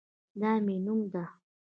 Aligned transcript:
دا 0.41 0.51
مې 0.65 0.75
نوم 0.85 1.01
ده 1.13 1.23